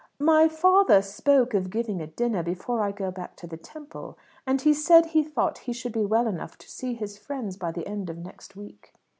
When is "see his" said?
6.71-7.19